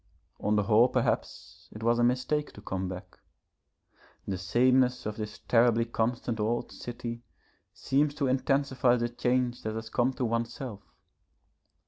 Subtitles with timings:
[0.39, 3.19] On the whole perhaps it was a mistake to come back.
[4.27, 7.21] The sameness of this terribly constant old city
[7.71, 10.81] seems to intensify the change that has come to oneself.